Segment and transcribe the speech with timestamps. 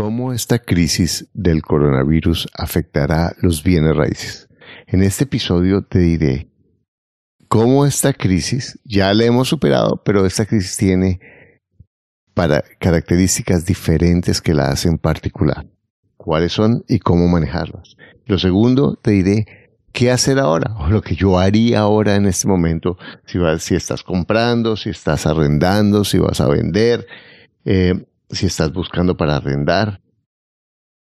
[0.00, 4.48] ¿Cómo esta crisis del coronavirus afectará los bienes raíces?
[4.86, 6.48] En este episodio te diré
[7.48, 11.20] cómo esta crisis ya la hemos superado, pero esta crisis tiene
[12.32, 15.66] para características diferentes que la hacen particular.
[16.16, 17.98] ¿Cuáles son y cómo manejarlas?
[18.24, 19.44] Lo segundo, te diré
[19.92, 22.96] qué hacer ahora, o lo que yo haría ahora en este momento,
[23.26, 27.06] si, vas, si estás comprando, si estás arrendando, si vas a vender,
[27.66, 30.00] eh, si estás buscando para arrendar.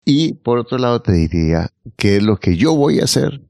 [0.04, 3.42] Y por otro lado te diría qué es lo que yo voy a hacer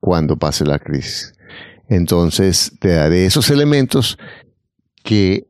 [0.00, 1.34] cuando pase la crisis.
[1.88, 4.18] Entonces te daré esos elementos
[5.02, 5.48] que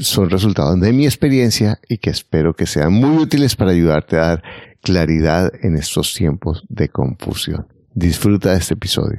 [0.00, 4.26] son resultados de mi experiencia y que espero que sean muy útiles para ayudarte a
[4.26, 4.42] dar
[4.82, 7.66] claridad en estos tiempos de confusión.
[7.94, 9.18] Disfruta de este episodio.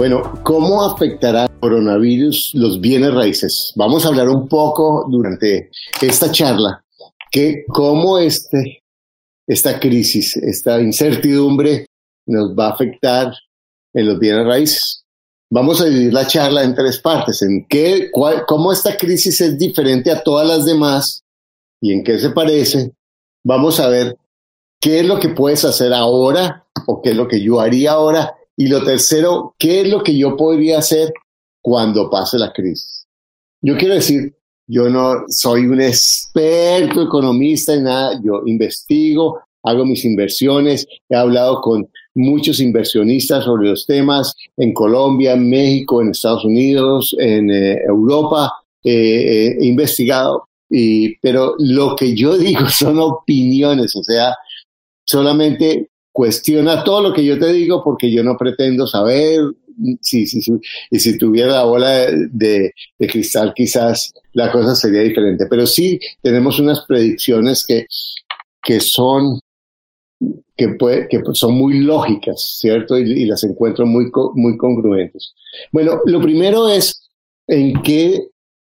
[0.00, 3.74] Bueno, ¿cómo afectará el coronavirus los bienes raíces?
[3.76, 5.70] Vamos a hablar un poco durante
[6.00, 6.82] esta charla
[7.30, 8.82] que cómo este,
[9.46, 11.84] esta crisis, esta incertidumbre
[12.26, 13.34] nos va a afectar
[13.92, 15.04] en los bienes raíces.
[15.50, 18.10] Vamos a dividir la charla en tres partes, en qué,
[18.46, 21.24] cómo esta crisis es diferente a todas las demás
[21.78, 22.90] y en qué se parece.
[23.44, 24.16] Vamos a ver
[24.80, 28.38] qué es lo que puedes hacer ahora o qué es lo que yo haría ahora
[28.60, 31.14] y lo tercero, ¿qué es lo que yo podría hacer
[31.62, 33.06] cuando pase la crisis?
[33.62, 34.34] Yo quiero decir,
[34.66, 41.62] yo no soy un experto economista en nada, yo investigo, hago mis inversiones, he hablado
[41.62, 47.78] con muchos inversionistas sobre los temas en Colombia, en México, en Estados Unidos, en eh,
[47.88, 48.52] Europa,
[48.84, 50.50] eh, he investigado,
[51.22, 54.34] pero lo que yo digo son opiniones, o sea,
[55.06, 59.40] solamente cuestiona todo lo que yo te digo porque yo no pretendo saber
[60.00, 60.52] si, si, si
[60.90, 65.46] y si tuviera la bola de, de, cristal quizás la cosa sería diferente.
[65.48, 67.86] Pero sí tenemos unas predicciones que,
[68.62, 69.40] que son
[70.56, 72.98] que, puede, que son muy lógicas, ¿cierto?
[72.98, 75.32] Y, y, las encuentro muy, muy congruentes.
[75.72, 77.08] Bueno, lo primero es
[77.46, 78.28] en qué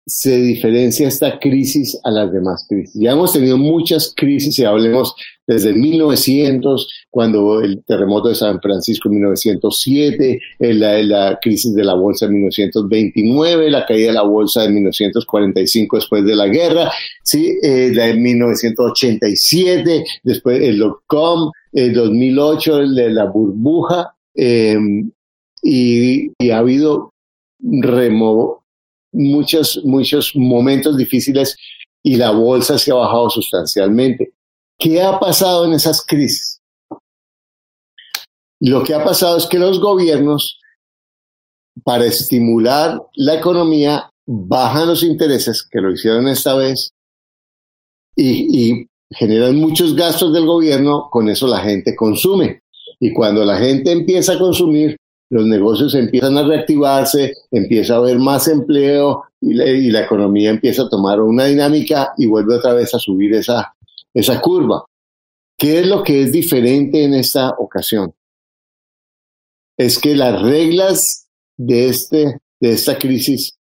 [0.06, 3.00] se diferencia esta crisis a las demás crisis.
[3.00, 5.14] Ya hemos tenido muchas crisis y hablemos
[5.50, 11.94] desde 1900, cuando el terremoto de San Francisco en 1907, la, la, crisis de la
[11.94, 16.92] bolsa en 1929, la caída de la bolsa en 1945 después de la guerra,
[17.24, 17.58] ¿sí?
[17.64, 24.78] Eh, la de 1987, después el dot-com, el 2008, el la burbuja, eh,
[25.64, 27.12] y, ha habido
[29.10, 31.56] muchos, muchos momentos difíciles
[32.04, 34.32] y la bolsa se ha bajado sustancialmente.
[34.80, 36.62] ¿Qué ha pasado en esas crisis?
[38.60, 40.58] Lo que ha pasado es que los gobiernos,
[41.84, 46.92] para estimular la economía, bajan los intereses, que lo hicieron esta vez,
[48.16, 52.62] y, generan muchos gastos del gobierno, con eso la gente consume.
[53.00, 54.96] Y cuando la gente empieza a consumir,
[55.30, 60.50] los negocios empiezan a reactivarse, empieza a haber más empleo y la, y la, economía
[60.50, 63.74] empieza a tomar una dinámica y vuelve otra vez a subir esa,
[64.14, 64.84] esa curva.
[65.56, 68.14] ¿Qué es lo que es diferente en esta ocasión?
[69.76, 73.58] Es que las reglas de, este, de esta crisis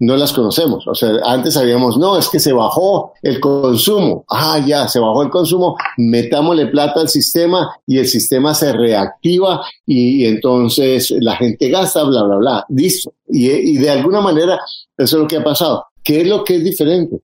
[0.00, 0.86] no las conocemos.
[0.88, 4.24] O sea, antes sabíamos, no, es que se bajó el consumo.
[4.28, 9.64] Ah, ya, se bajó el consumo, metámosle plata al sistema y el sistema se reactiva
[9.86, 12.66] y, entonces la gente gasta, bla, bla, bla.
[12.70, 13.12] Listo.
[13.28, 14.58] Y, de alguna manera,
[14.96, 15.84] eso es lo que ha pasado.
[16.02, 17.20] ¿Qué es lo que es diferente?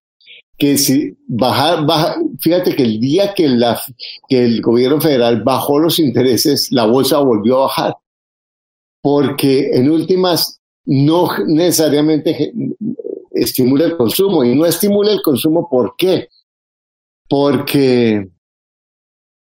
[0.58, 3.81] Que si bajar, baja, fíjate que el día que, la,
[4.29, 7.97] que el gobierno federal bajó los intereses, la bolsa volvió a bajar.
[9.03, 12.53] Porque en últimas no necesariamente
[13.32, 14.44] estimula el consumo.
[14.44, 16.29] Y no estimula el consumo, ¿por qué?
[17.29, 18.29] Porque,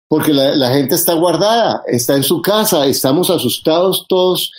[0.07, 4.51] porque la, la, gente está guardada, está en su casa, estamos asustados todos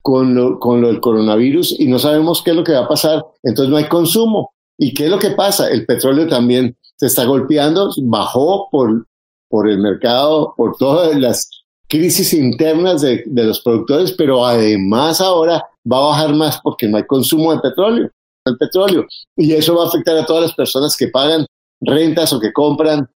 [0.00, 2.88] con lo, con lo del coronavirus y no sabemos qué es lo que va a
[2.88, 4.52] pasar, entonces no hay consumo.
[4.82, 5.70] ¿Y qué es lo que pasa?
[5.70, 9.06] El petróleo también se está golpeando, bajó por,
[9.48, 11.48] por el mercado, por todas las
[11.88, 17.06] crisis internas de, los productores, pero además ahora va a bajar más porque no hay
[17.06, 18.10] consumo de petróleo,
[18.44, 19.06] el petróleo,
[19.36, 21.46] y eso va a afectar a todas las personas que pagan
[21.80, 23.08] rentas o que compran,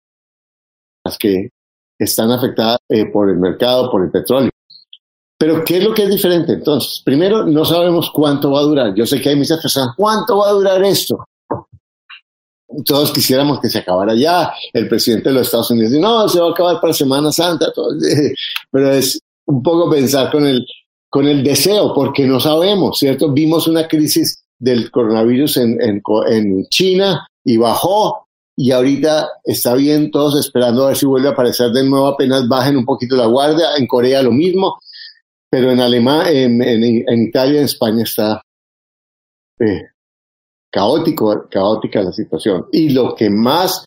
[1.03, 1.49] las que
[1.97, 4.51] están afectadas eh, por el mercado, por el petróleo.
[5.39, 7.01] Pero ¿qué es lo que es diferente entonces?
[7.03, 8.93] Primero, no sabemos cuánto va a durar.
[8.93, 11.25] Yo sé que hay muchas personas, ¿cuánto va a durar esto?
[12.85, 14.51] Todos quisiéramos que se acabara ya.
[14.73, 17.67] El presidente de los Estados Unidos dice, no, se va a acabar para Semana Santa.
[18.71, 20.65] Pero es un poco pensar con el,
[21.09, 23.31] con el deseo, porque no sabemos, ¿cierto?
[23.31, 30.11] Vimos una crisis del coronavirus en, en, en China y bajó, y ahorita está bien,
[30.11, 33.27] todos esperando a ver si vuelve a aparecer de nuevo, apenas bajen un poquito la
[33.27, 34.79] guardia, en Corea lo mismo,
[35.49, 38.41] pero en Alemania, en, en, Italia, en España está
[39.59, 39.83] eh,
[40.75, 42.67] caótico, caótica la situación.
[42.73, 43.85] Y lo que más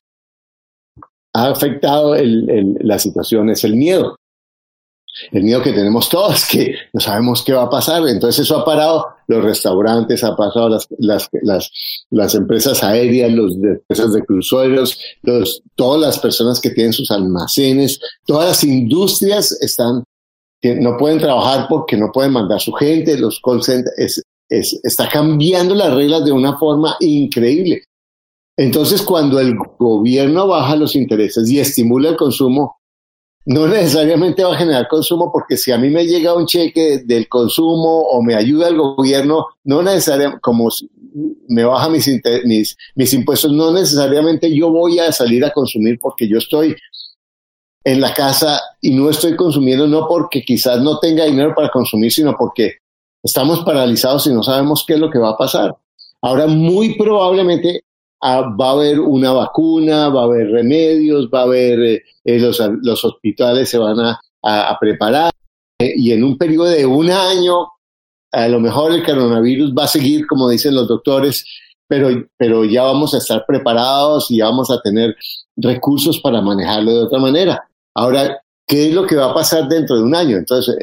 [1.35, 4.17] ha afectado la situación es el miedo.
[5.31, 8.09] El miedo que tenemos todos, que no sabemos qué va a pasar.
[8.09, 11.29] Entonces eso ha parado los restaurantes, ha pasado las, las,
[12.11, 14.99] las, empresas aéreas, las empresas de cruceros,
[15.75, 20.05] todas las personas que tienen sus almacenes, todas las industrias están
[20.63, 25.75] no pueden trabajar porque no pueden mandar su gente, los call centers, es, está cambiando
[25.75, 27.85] las reglas de una forma increíble.
[28.57, 32.79] Entonces, cuando el gobierno baja los intereses y estimula el consumo,
[33.47, 37.29] no necesariamente va a generar consumo, porque si a mí me llega un cheque del
[37.29, 40.69] consumo o me ayuda el gobierno, no necesariamente, como
[41.49, 46.39] me baja mis, mis impuestos, no necesariamente yo voy a salir a consumir porque yo
[46.39, 46.77] estoy
[47.85, 52.13] en la casa y no estoy consumiendo no porque quizás no tenga dinero para consumir,
[52.13, 52.79] sino porque
[53.29, 55.77] estamos paralizados y no sabemos qué es lo que va a pasar.
[56.23, 57.85] Ahora muy probablemente
[58.23, 62.39] ah, va a haber una vacuna, va a haber remedios, va a haber eh, eh,
[62.39, 64.19] los, los, hospitales se van a,
[64.81, 65.31] preparar
[65.79, 67.69] eh, y en un periodo de un año
[68.33, 71.45] a lo mejor el coronavirus va a seguir, como dicen los doctores,
[71.87, 75.17] pero, pero ya vamos a estar preparados y vamos a tener
[75.57, 77.69] recursos para manejarlo de otra manera.
[77.95, 80.37] Ahora, ¿qué es lo que va a pasar dentro de un año?
[80.37, 80.77] Entonces,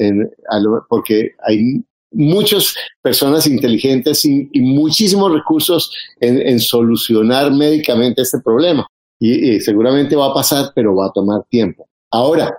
[0.90, 8.88] porque hay muchas personas inteligentes y, muchísimos recursos en, solucionar médicamente este problema.
[9.20, 11.88] Y, seguramente va a pasar, pero va a tomar tiempo.
[12.12, 12.58] Ahora,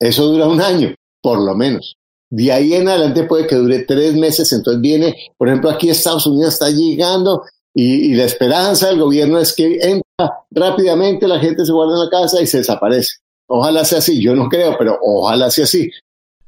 [0.00, 1.96] eso dura un año, por lo menos.
[2.30, 4.52] De ahí en adelante puede que dure tres meses.
[4.52, 7.42] Entonces viene, por ejemplo, aquí Estados Unidos está llegando
[7.74, 12.10] y, la esperanza del gobierno es que entra rápidamente, la gente se guarda en la
[12.10, 13.16] casa y se desaparece.
[13.46, 15.90] Ojalá sea así, yo no creo, pero ojalá sea así.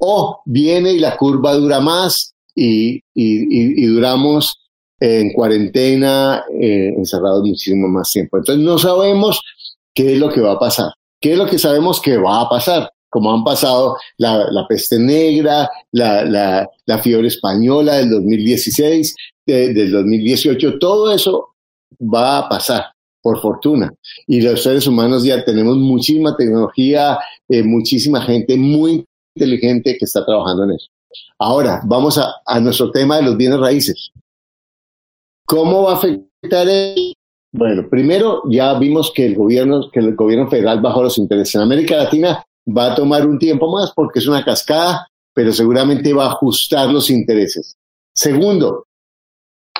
[0.06, 4.61] O viene y la curva dura más y, y, duramos
[5.01, 8.37] en cuarentena, eh, encerrados muchísimo más tiempo.
[8.37, 9.41] Entonces no sabemos
[9.95, 10.93] qué es lo que va a pasar.
[11.21, 12.91] ¿Qué es lo que sabemos que va a pasar?
[13.09, 16.25] Como han pasado la, peste negra, la,
[16.87, 19.15] la, fiebre española del 2016,
[19.47, 21.55] del 2018, todo eso
[22.01, 22.85] va a pasar,
[23.23, 23.95] por fortuna.
[24.27, 27.19] Y los seres humanos ya tenemos muchísima tecnología,
[27.49, 30.89] eh, muchísima gente muy inteligente que está trabajando en eso.
[31.39, 34.11] Ahora, vamos a, nuestro tema de los bienes raíces.
[35.47, 37.15] ¿Cómo va a afectar el
[37.57, 41.55] bueno, primero ya vimos que el gobierno, que el gobierno federal bajó los intereses.
[41.55, 46.13] En América Latina va a tomar un tiempo más porque es una cascada, pero seguramente
[46.13, 47.77] va a ajustar los intereses.
[48.13, 48.87] Segundo,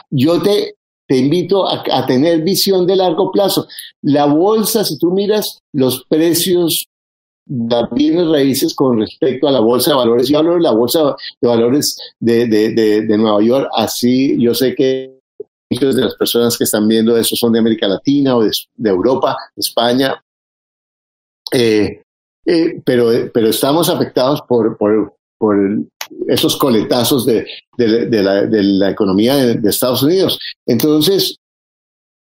[0.09, 0.77] yo te,
[1.09, 3.67] te invito a, tener visión de largo plazo.
[4.03, 6.87] La bolsa, si tú miras los precios
[7.47, 11.15] de bienes raíces con respecto a la bolsa de valores, yo hablo de la bolsa
[11.41, 15.21] de valores de, de, de, Nueva York, así yo sé que
[15.71, 18.51] muchas de las personas que están viendo eso son de América Latina o de,
[18.91, 20.23] Europa, España,
[21.53, 22.03] eh,
[22.47, 25.57] eh, pero, pero estamos afectados por, por, por
[26.29, 27.47] esos coletazos de,
[27.77, 30.39] de, de la, economía de, Estados Unidos.
[30.67, 31.37] Entonces,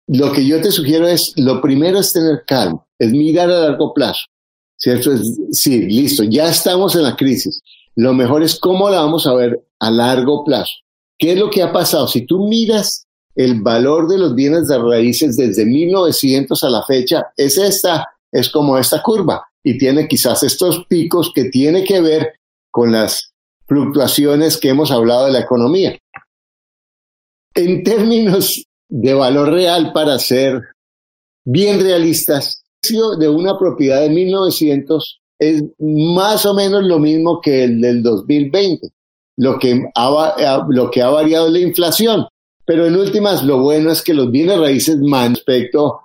[0.07, 3.93] lo que yo te sugiero es, lo primero es tener calma, es mirar a largo
[3.93, 4.27] plazo.
[4.78, 5.12] ¿Cierto?
[5.12, 7.61] Es, sí, listo, ya estamos en la crisis.
[7.97, 10.73] Lo mejor es cómo la vamos a ver a largo plazo.
[11.18, 12.06] ¿Qué es lo que ha pasado?
[12.06, 17.26] Si tú miras el valor de los bienes de raíces desde 1900 a la fecha,
[17.37, 22.35] es esta, es como esta curva y tiene quizás estos picos que tiene que ver
[22.70, 23.32] con las
[23.66, 25.99] fluctuaciones que hemos hablado de la economía.
[27.54, 30.62] En términos de valor real, para ser
[31.44, 37.80] bien realistas, de una propiedad de 1900 es más o menos lo mismo que el
[37.80, 38.88] del 2020.
[39.37, 42.26] Lo que ha, lo que ha variado la inflación.
[42.64, 46.00] Pero en últimas, lo bueno es que los bienes raíces más respecto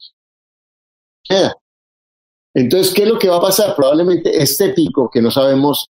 [2.54, 3.76] Entonces, ¿qué es lo que va a pasar?
[3.76, 5.88] Probablemente este pico, que no sabemos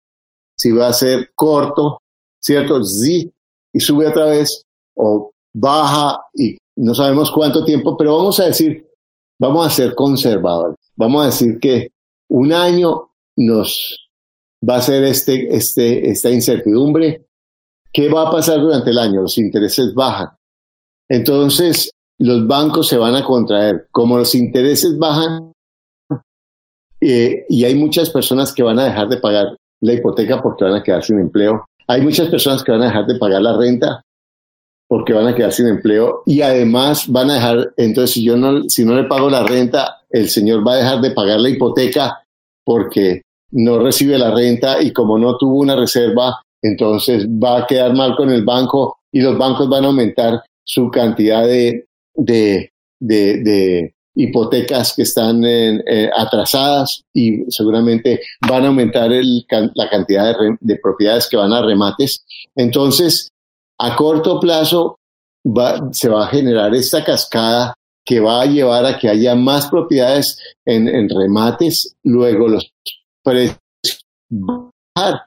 [0.57, 2.01] si va a ser corto,
[2.41, 2.83] ¿cierto?
[2.83, 3.31] Sí,
[3.71, 4.63] y sube otra vez,
[4.95, 8.86] o baja y no sabemos cuánto tiempo, pero vamos a decir,
[9.39, 10.77] vamos a ser conservadores.
[10.95, 11.91] Vamos a decir que
[12.29, 14.09] un año nos
[14.67, 17.25] va a ser este, este, esta incertidumbre.
[17.93, 19.21] ¿Qué va a pasar durante el año?
[19.21, 20.29] Los intereses bajan.
[21.09, 23.87] Entonces, los bancos se van a contraer.
[23.91, 25.53] Como los intereses bajan
[26.99, 30.73] eh, y hay muchas personas que van a dejar de pagar la hipoteca porque van
[30.73, 34.01] a quedar sin empleo, hay muchas personas que van a dejar de pagar la renta
[34.87, 38.69] porque van a quedar sin empleo y además van a dejar, entonces si yo no,
[38.69, 42.23] si no le pago la renta, el señor va a dejar de pagar la hipoteca
[42.63, 47.93] porque no recibe la renta y como no tuvo una reserva, entonces va a quedar
[47.93, 53.93] mal con el banco y los bancos van a aumentar su cantidad de, de, de,
[54.19, 61.27] hipotecas que están eh, atrasadas y seguramente van a aumentar la cantidad de, de, propiedades
[61.29, 62.25] que van a remates.
[62.55, 63.29] Entonces,
[63.79, 64.97] a corto plazo
[65.91, 67.73] se va a generar esta cascada
[68.05, 72.71] que va a llevar a que haya más propiedades en, en remates, luego los
[73.23, 73.59] precios
[74.29, 75.21] bajar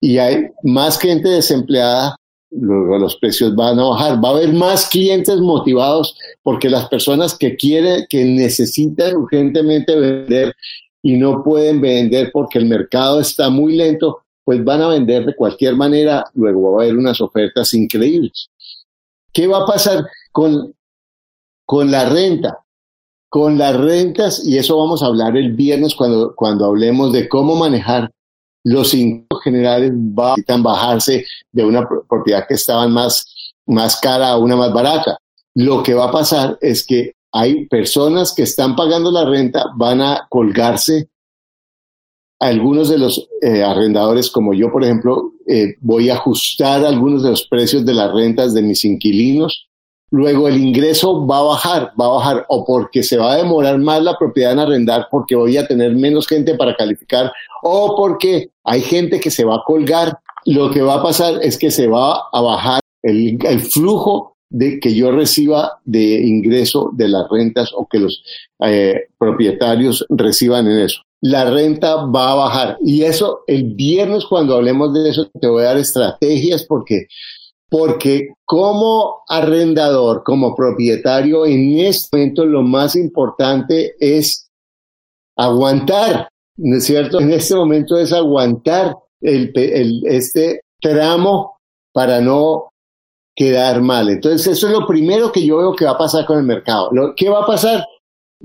[0.00, 2.16] y hay más gente desempleada,
[2.50, 4.22] luego los precios van a bajar.
[4.22, 10.54] Va a haber más clientes motivados porque las personas que quieren, que necesitan urgentemente vender
[11.02, 15.36] y no pueden vender porque el mercado está muy lento, pues van a vender de
[15.36, 18.50] cualquier manera, luego va a haber unas ofertas increíbles.
[19.32, 20.74] ¿Qué va a pasar con,
[21.64, 22.58] con la renta?
[23.28, 27.56] Con las rentas, y eso vamos a hablar el viernes cuando, cuando hablemos de cómo
[27.56, 28.10] manejar
[28.64, 34.56] los ingresos generales van bajarse de una propiedad que estaba más, más cara a una
[34.56, 35.18] más barata.
[35.54, 40.00] Lo que va a pasar es que hay personas que están pagando la renta, van
[40.00, 41.08] a colgarse.
[42.42, 47.30] Algunos de los eh, arrendadores, como yo, por ejemplo, eh, voy a ajustar algunos de
[47.30, 49.68] los precios de las rentas de mis inquilinos
[50.12, 53.78] Luego el ingreso va a bajar, va a bajar o porque se va a demorar
[53.78, 57.32] más la propiedad en arrendar porque voy a tener menos gente para calificar
[57.62, 60.18] o porque hay gente que se va a colgar.
[60.44, 64.94] Lo que va a pasar es que se va a bajar el, flujo de que
[64.94, 68.22] yo reciba de ingreso de las rentas o que los
[68.66, 71.00] eh, propietarios reciban en eso.
[71.22, 75.62] La renta va a bajar y eso el viernes cuando hablemos de eso te voy
[75.62, 77.06] a dar estrategias porque
[77.72, 84.50] porque como arrendador, como propietario, en este momento lo más importante es
[85.38, 87.18] aguantar, ¿no es cierto?
[87.18, 91.56] En este momento es aguantar este tramo
[91.94, 92.72] para no
[93.34, 94.10] quedar mal.
[94.10, 96.90] Entonces, eso es lo primero que yo veo que va a pasar con el mercado.
[97.16, 97.86] ¿Qué va a pasar?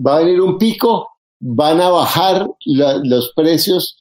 [0.06, 3.98] Va a venir un pico, van a bajar los precios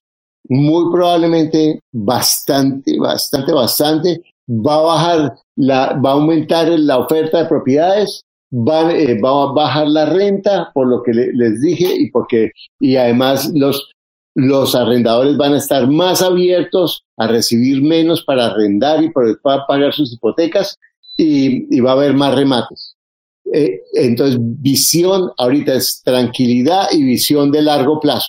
[0.48, 7.48] muy probablemente bastante, bastante, bastante, va a bajar, la, va a aumentar la oferta de
[7.48, 12.50] propiedades, va, eh, va a bajar la renta, por lo que les dije, y porque,
[12.80, 13.90] y además los,
[14.34, 19.92] los arrendadores van a estar más abiertos a recibir menos para arrendar y para pagar
[19.92, 20.76] sus hipotecas,
[21.16, 22.95] y, y va a haber más remates.
[23.52, 28.28] Eh, entonces, visión ahorita es tranquilidad y visión de largo plazo.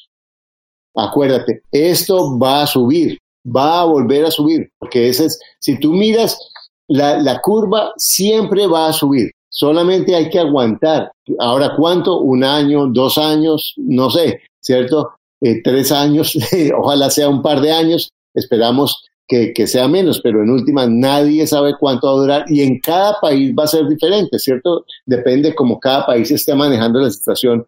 [0.96, 5.94] Acuérdate, esto va a subir va a volver a subir, porque ese es, si tú
[5.94, 6.38] miras,
[6.88, 11.12] la, curva siempre va a subir, solamente hay que aguantar.
[11.40, 12.20] Ahora, ¿cuánto?
[12.20, 15.12] Un año, dos años, no sé, ¿cierto?
[15.42, 16.38] Eh, tres años,
[16.78, 21.46] ojalá sea un par de años, esperamos que, que, sea menos, pero en última nadie
[21.48, 24.86] sabe cuánto va a durar y en cada país va a ser diferente, ¿cierto?
[25.06, 27.66] Depende cómo cada país esté manejando la situación,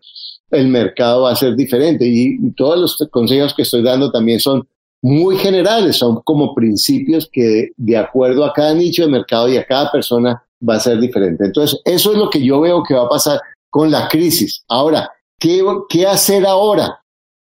[0.51, 4.67] el mercado va a ser diferente y todos los consejos que estoy dando también son
[5.01, 9.65] muy generales, son como principios que de acuerdo a cada nicho de mercado y a
[9.65, 11.45] cada persona va a ser diferente.
[11.45, 13.39] Entonces, eso es lo que yo veo que va a pasar
[13.69, 14.63] con la crisis.
[14.67, 17.01] Ahora, ¿qué, qué hacer ahora?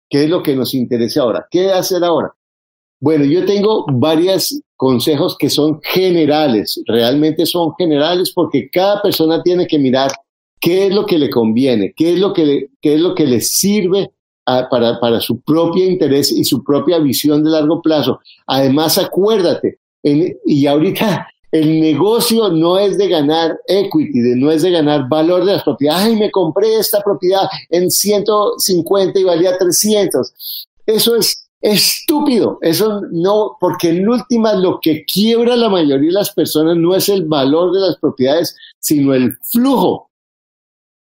[0.09, 1.47] ¿Qué es lo que nos interesa ahora?
[1.51, 2.35] ¿Qué hacer ahora?
[3.01, 9.67] Bueno, yo tengo varios consejos que son generales, realmente son generales porque cada persona tiene
[9.67, 10.11] que mirar
[10.61, 13.27] qué es lo que le conviene, qué es lo que le, qué es lo que
[13.27, 14.11] le sirve
[14.45, 18.21] para, para, su propio interés y su propia visión de largo plazo.
[18.47, 25.09] Además, acuérdate, y ahorita el negocio no es de ganar equity, no es de ganar
[25.09, 26.07] valor de las propiedades.
[26.07, 30.67] Ay, me compré esta propiedad en 150 y valía 300.
[30.87, 32.59] Eso es estúpido.
[32.63, 37.09] Eso no, porque en última lo que quiebra la mayoría de las personas no es
[37.09, 40.11] el valor de las propiedades, sino el flujo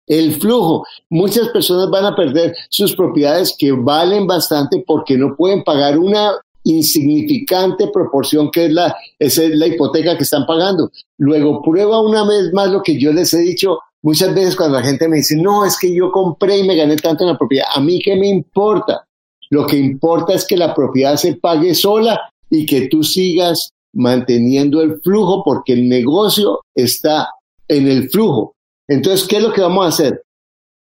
[0.07, 0.85] El flujo.
[1.11, 6.33] Muchas personas van a perder sus propiedades que valen bastante porque no pueden pagar una
[6.65, 10.91] insignificante proporción que es la, es la hipoteca que están pagando.
[11.19, 14.85] Luego prueba una vez más lo que yo les he dicho muchas veces cuando la
[14.85, 17.67] gente me dice, no, es que yo compré y me gané tanto en la propiedad.
[17.75, 19.07] A mí qué me importa.
[19.53, 22.19] Lo que importa es que la propiedad se pague sola
[22.49, 27.29] y que tú sigas manteniendo el flujo porque el negocio está
[27.69, 28.55] en el flujo.
[28.89, 30.23] Entonces, ¿qué es lo que vamos a hacer?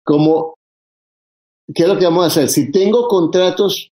[0.03, 0.55] Como,
[1.75, 2.49] ¿qué es lo que vamos a hacer?
[2.49, 3.91] Si tengo contratos,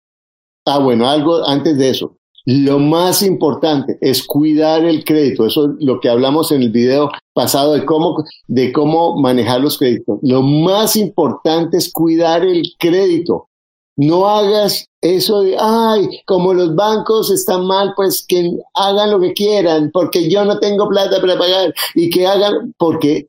[0.66, 2.16] ah, bueno, algo antes de eso.
[2.46, 5.46] Lo más importante es cuidar el crédito.
[5.46, 9.78] Eso es lo que hablamos en el video pasado de cómo, de cómo manejar los
[9.78, 10.20] créditos.
[10.22, 13.50] Lo más importante es cuidar el crédito.
[13.96, 19.34] No hagas eso de, ay, como los bancos están mal, pues que hagan lo que
[19.34, 23.28] quieran, porque yo no tengo plata para pagar y que hagan, porque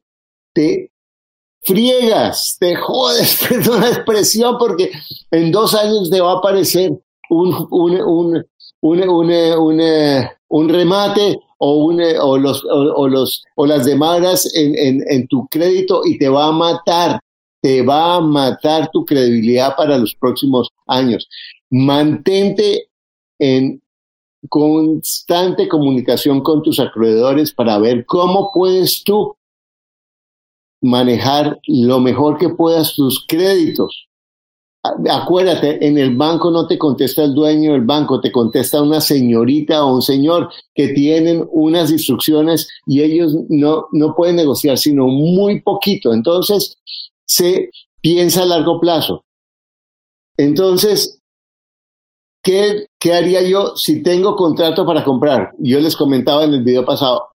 [0.54, 0.90] te
[1.62, 4.90] friegas, te jodes, perdón la expresión, porque
[5.30, 6.92] en dos años te va a aparecer
[7.28, 8.44] un, un, un,
[10.48, 16.02] un, remate o, o, los, o, los, o las demandas en, en, en tu crédito
[16.04, 17.20] y te va a matar
[17.64, 21.26] te va a matar tu credibilidad para los próximos años.
[21.70, 22.90] Mantente
[23.38, 23.80] en
[24.50, 29.34] constante comunicación con tus acreedores para ver cómo puedes tú
[30.82, 34.08] manejar lo mejor que puedas tus créditos.
[35.10, 39.82] Acuérdate, en el banco no te contesta el dueño del banco, te contesta una señorita
[39.82, 45.62] o un señor que tienen unas instrucciones y ellos no, no pueden negociar sino muy
[45.62, 46.12] poquito.
[46.12, 46.76] Entonces,
[47.26, 49.24] se piensa a largo plazo.
[50.36, 51.20] Entonces,
[52.42, 55.52] ¿qué, ¿qué, haría yo si tengo contrato para comprar?
[55.58, 57.28] Yo les comentaba en el video pasado,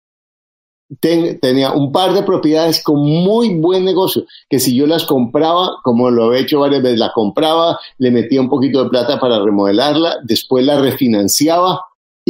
[0.99, 6.09] tenía un par de propiedades con muy buen negocio, que si yo las compraba, como
[6.09, 10.17] lo he hecho varias veces, la compraba, le metía un poquito de plata para remodelarla,
[10.23, 11.81] después la refinanciaba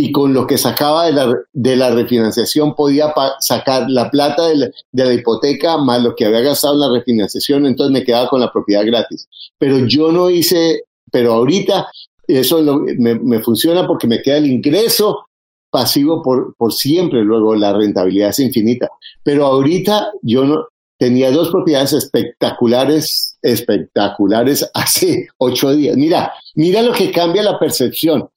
[0.01, 4.71] y con lo que sacaba de la, de la refinanciación podía sacar la plata de
[4.93, 8.49] la, hipoteca más lo que había gastado en la refinanciación, entonces me quedaba con la
[8.49, 9.27] propiedad gratis.
[9.57, 11.89] Pero yo no hice, pero ahorita
[12.27, 12.61] eso
[12.97, 15.25] me, me, funciona porque me queda el ingreso
[15.69, 18.89] pasivo por, por siempre, luego la rentabilidad es infinita.
[19.21, 20.65] Pero ahorita yo no,
[20.97, 25.97] tenía dos propiedades espectaculares, espectaculares hace ocho días.
[25.97, 28.29] Mira, mira lo que cambia la percepción.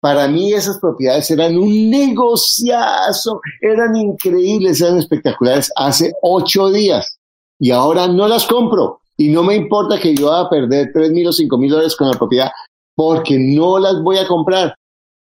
[0.00, 7.18] Para mí esas propiedades eran un negociazo, eran increíbles, eran espectaculares hace ocho días
[7.58, 11.10] y ahora no las compro y no me importa que yo vaya a perder tres
[11.10, 12.50] mil o cinco mil dólares con la propiedad
[12.94, 14.74] porque no las voy a comprar.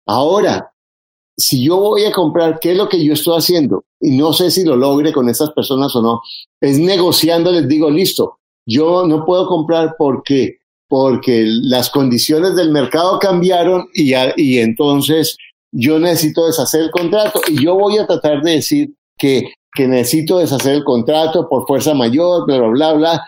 [0.07, 0.71] Ahora,
[1.38, 3.83] si yo voy a comprar, ¿qué es lo que yo estoy haciendo?
[3.99, 6.21] Y no sé si lo logre con esas personas o no.
[6.59, 10.57] Es negociando, les digo, listo, yo no puedo comprar porque
[10.93, 15.36] porque las condiciones del mercado cambiaron y, entonces
[15.71, 20.38] yo necesito deshacer el contrato y yo voy a tratar de decir que, que necesito
[20.38, 23.27] deshacer el contrato por fuerza mayor, bla, bla, bla,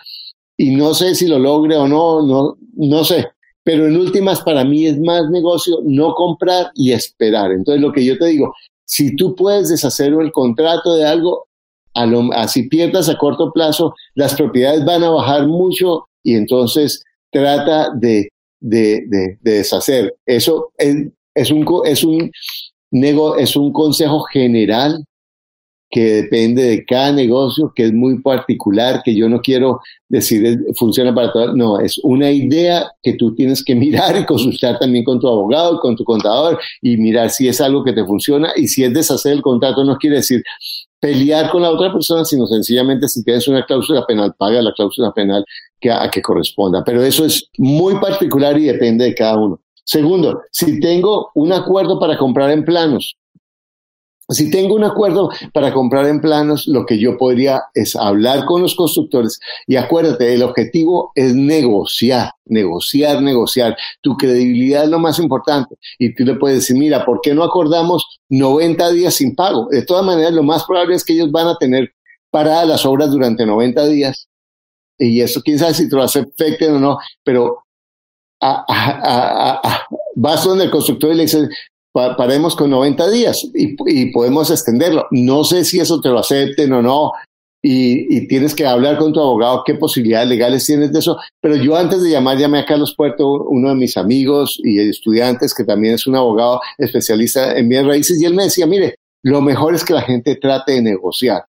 [0.56, 3.26] y no sé si lo logre o no, no, no sé.
[3.64, 7.50] Pero en últimas, para mí es más negocio no comprar y esperar.
[7.50, 11.48] Entonces, lo que yo te digo, si tú puedes deshacer el contrato de algo,
[11.94, 17.02] a lo, así pierdas a corto plazo, las propiedades van a bajar mucho y entonces
[17.30, 18.28] trata de,
[18.60, 20.14] de, de, deshacer.
[20.24, 22.30] Eso es, un, es, un
[22.90, 25.04] nego, es un consejo general
[25.88, 31.14] que depende de cada negocio, que es muy particular, que yo no quiero decir funciona
[31.14, 31.54] para todos.
[31.54, 35.78] No, es una idea que tú tienes que mirar y consultar también con tu abogado,
[35.78, 39.32] con tu contador y mirar si es algo que te funciona y si es deshacer
[39.32, 40.42] el contrato no quiere decir
[41.00, 45.12] pelear con la otra persona, sino sencillamente si tienes una cláusula penal, paga la cláusula
[45.12, 45.44] penal
[45.80, 46.82] que, a que corresponda.
[46.84, 49.60] Pero eso es muy particular y depende de cada uno.
[49.84, 53.16] Segundo, si tengo un acuerdo para comprar en planos,
[54.28, 58.60] si tengo un acuerdo para comprar en planos, lo que yo podría es hablar con
[58.60, 63.76] los constructores y acuérdate, el objetivo es negociar, negociar, negociar.
[64.00, 67.44] Tu credibilidad es lo más importante y tú le puedes decir, mira, ¿por qué no
[67.44, 69.68] acordamos 90 días sin pago?
[69.70, 71.92] De todas maneras, lo más probable es que ellos van a tener
[72.30, 74.28] paradas las obras durante 90 días
[74.98, 77.62] y eso quién sabe si te lo afecten o no, pero
[80.16, 81.48] vas donde el constructor y le dices,
[82.16, 85.06] paremos con 90 días y, podemos extenderlo.
[85.10, 87.12] No sé si eso te lo acepten o no.
[87.62, 91.16] Y, tienes que hablar con tu abogado qué posibilidades legales tienes de eso.
[91.40, 95.54] Pero yo antes de llamar llamé a Carlos Puerto, uno de mis amigos y estudiantes,
[95.54, 99.40] que también es un abogado especialista en bienes raíces, y él me decía, mire, lo
[99.40, 101.44] mejor es que la gente trate de negociar.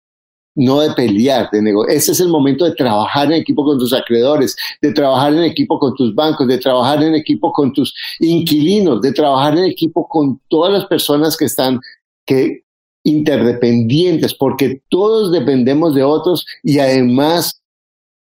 [0.57, 1.97] No de pelear, de negociar.
[1.97, 5.79] Ese es el momento de trabajar en equipo con tus acreedores, de trabajar en equipo
[5.79, 10.41] con tus bancos, de trabajar en equipo con tus inquilinos, de trabajar en equipo con
[10.49, 11.81] todas las personas que están,
[12.25, 12.63] que
[13.05, 17.63] interdependientes, porque todos dependemos de otros y además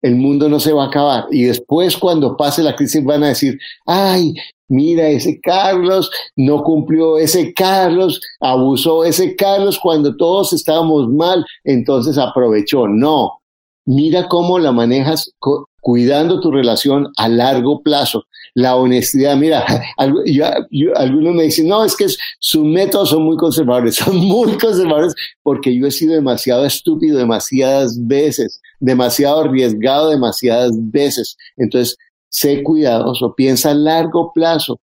[0.03, 1.27] el mundo no se va a acabar.
[1.31, 4.35] Y después cuando pase la crisis van a decir, ay,
[4.69, 12.19] mira, ese Carlos no cumplió, ese Carlos abusó, ese Carlos cuando todos estábamos mal, entonces
[12.19, 12.89] aprovechó.
[12.89, 13.41] No,
[13.85, 15.33] mira cómo la manejas
[15.81, 18.25] cuidando tu relación a largo plazo.
[18.55, 19.65] La honestidad, mira,
[19.97, 22.07] algunos me dicen, no, es que
[22.41, 28.05] sus métodos son muy conservadores, son muy conservadores porque yo he sido demasiado estúpido demasiadas
[28.05, 31.37] veces, demasiado arriesgado demasiadas veces.
[31.57, 31.97] Entonces,
[32.37, 34.79] sé cuidadoso, piensa a largo plazo,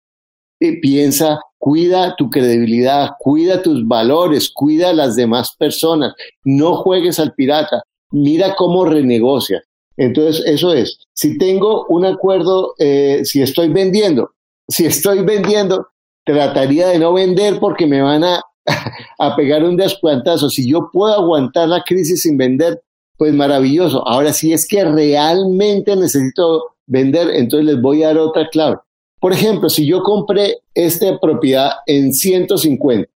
[0.82, 6.14] piensa, cuida tu credibilidad, cuida tus valores, cuida a las demás personas,
[6.46, 9.62] no juegues al pirata, mira cómo renegocia.
[9.98, 14.32] Entonces, eso es, si tengo un acuerdo, eh, si estoy vendiendo,
[14.70, 15.90] si estoy vendiendo,
[16.24, 18.42] trataría de no vender porque me van a,
[19.20, 20.50] a pegar un descuantazo.
[20.50, 22.82] Si yo puedo aguantar la crisis sin vender,
[23.22, 24.04] pues maravilloso.
[24.08, 28.78] Ahora, si es que realmente necesito vender, entonces les voy a dar otra clave.
[29.20, 33.08] Por ejemplo, si yo compré esta propiedad en 150,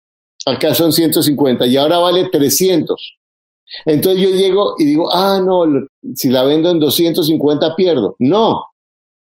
[0.46, 3.18] acá son 150 y ahora vale 300.
[3.88, 5.64] Entonces yo llego y digo, ah, no,
[6.14, 8.16] si la vendo en 250 pierdo.
[8.20, 8.64] No,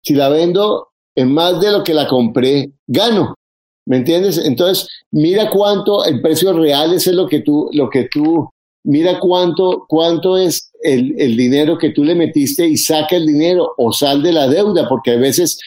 [0.01, 3.35] si la vendo en más de lo que la compré, gano.
[3.85, 4.37] ¿Me entiendes?
[4.37, 8.49] Entonces, mira cuánto el precio real es lo que tú, lo que tú,
[8.83, 13.73] mira cuánto, cuánto es el, el dinero que tú le metiste y saca el dinero
[13.77, 15.59] o sal de la deuda, porque a veces,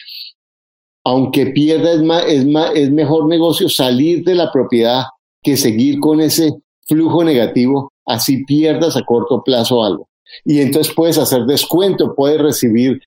[1.03, 5.03] aunque pierda, es, más, es, más, es mejor negocio salir de la propiedad
[5.41, 6.53] que seguir con ese
[6.87, 10.07] flujo negativo así pierdas a corto plazo algo.
[10.45, 13.01] Y entonces puedes hacer descuento, puedes recibir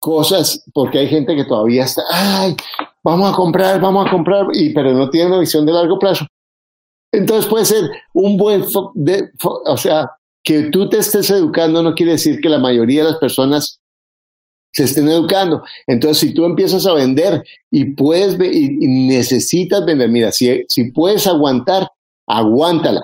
[0.00, 2.56] cosas, porque hay gente que todavía está, ay,
[3.02, 6.24] vamos a comprar, vamos a comprar, y, pero no tiene una visión de largo plazo.
[7.12, 10.10] Entonces puede ser un buen, de, o sea,
[10.42, 13.80] que tú te estés educando no quiere decir que la mayoría de las personas
[14.72, 15.62] se estén educando.
[15.86, 21.26] Entonces, si tú empiezas a vender y puedes y, necesitas vender, mira, si, si puedes
[21.26, 21.90] aguantar,
[22.26, 23.02] aguántala.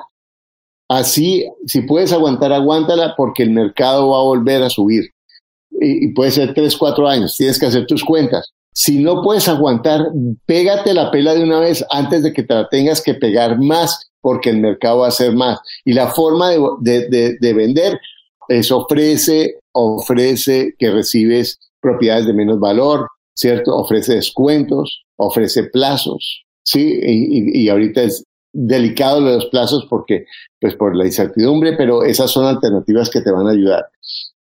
[0.88, 5.10] Así, si puedes aguantar, aguántala porque el mercado va a volver a subir.
[5.70, 7.36] Y, puede ser tres, cuatro años.
[7.36, 8.52] Tienes que hacer tus cuentas.
[8.74, 10.08] Si no puedes aguantar,
[10.46, 14.10] pégate la pela de una vez antes de que te la tengas que pegar más
[14.20, 15.58] porque el mercado va a ser más.
[15.84, 17.98] Y la forma de, de vender
[18.48, 23.76] es ofrece, ofrece que recibes propiedades de menos valor, ¿cierto?
[23.76, 27.00] Ofrece descuentos, ofrece plazos, ¿sí?
[27.02, 30.26] Y, y, ahorita es delicado lo de los plazos porque,
[30.60, 33.84] pues por la incertidumbre, pero esas son alternativas que te van a ayudar.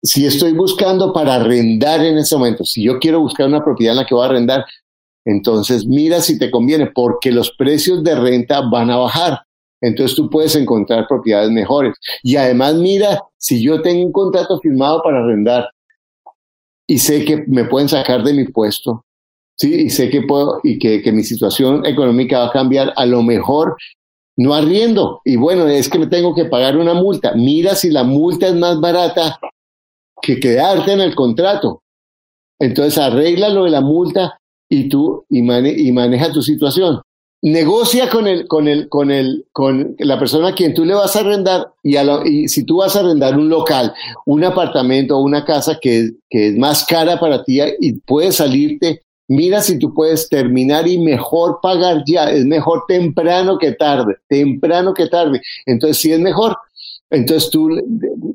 [0.02, 3.98] Si estoy buscando para arrendar en ese momento, si yo quiero buscar una propiedad en
[3.98, 4.64] la que voy a arrendar,
[5.24, 9.40] entonces mira si te conviene, porque los precios de renta van a bajar.
[9.82, 11.94] Entonces tú puedes encontrar propiedades mejores.
[12.22, 15.68] Y además mira, si yo tengo un contrato firmado para arrendar
[16.86, 19.04] y sé que me pueden sacar de mi puesto,
[19.56, 23.06] sí, y sé que puedo y que, que mi situación económica va a cambiar, a
[23.06, 23.76] lo mejor
[24.36, 25.20] no arriendo.
[25.24, 27.32] Y bueno, es que me tengo que pagar una multa.
[27.34, 29.38] Mira si la multa es más barata
[30.22, 31.82] que quedarte en el contrato.
[32.58, 37.00] Entonces arregla lo de la multa y tú y, y maneja tu situación.
[37.42, 41.16] Negocia con el, con el, con el, con la persona a quien tú le vas
[41.16, 42.04] a arrendar y, a
[42.46, 43.94] si tú vas a arrendar un local,
[44.26, 49.02] un apartamento o una casa que, que es más cara para ti y puedes salirte
[49.30, 54.92] mira si tú puedes terminar y mejor pagar ya, es mejor temprano que tarde, temprano
[54.92, 55.40] que tarde.
[55.66, 56.56] Entonces, si es mejor,
[57.10, 57.68] entonces tú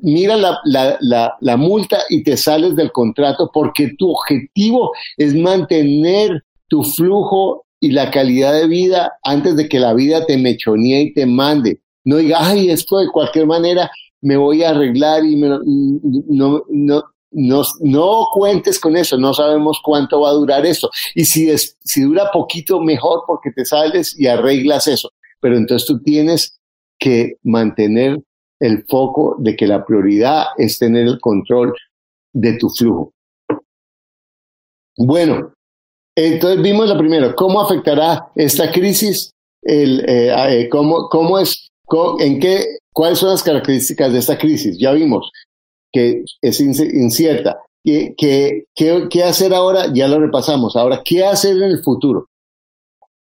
[0.02, 6.44] mira la, la, la, multa y te sales del contrato porque tu objetivo es mantener
[6.68, 11.14] tu flujo y la calidad de vida antes de que la vida te mechonee y
[11.14, 11.80] te mande.
[12.04, 15.60] No digas, ay, esto de cualquier manera me voy a arreglar y no,
[16.28, 16.62] no,
[17.30, 20.90] no, no cuentes con eso, no sabemos cuánto va a durar esto.
[21.14, 25.10] Y si, es, si dura poquito, mejor porque te sales y arreglas eso.
[25.40, 26.58] Pero entonces tú tienes
[26.98, 28.18] que mantener
[28.60, 31.74] el foco de que la prioridad es tener el control
[32.32, 33.12] de tu flujo.
[34.96, 35.52] Bueno,
[36.16, 39.32] entonces vimos lo primero, ¿cómo afectará esta crisis?
[39.62, 41.68] El, eh, eh, cómo, cómo es,
[42.20, 44.78] en qué, ¿Cuáles son las características de esta crisis?
[44.78, 45.30] Ya vimos
[45.92, 47.58] que es incierta.
[47.84, 49.92] ¿Qué, qué, qué, hacer ahora?
[49.92, 50.76] Ya lo repasamos.
[50.76, 52.30] Ahora, ¿qué hacer en el futuro?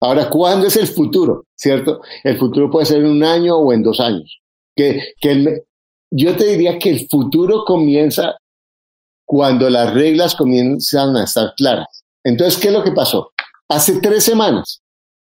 [0.00, 1.46] Ahora, ¿cuándo es el futuro?
[1.56, 2.02] ¿Cierto?
[2.22, 4.38] El futuro puede ser en un año o en dos años.
[4.76, 5.62] Que, que
[6.10, 8.36] yo te diría que el futuro comienza
[9.26, 12.04] cuando las reglas comienzan a estar claras.
[12.24, 13.30] Entonces, ¿qué es lo que pasó?
[13.68, 14.80] Hace tres semanas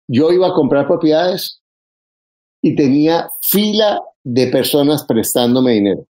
[0.09, 1.61] yo iba a comprar propiedades
[2.63, 6.05] y tenía fila de personas prestándome dinero.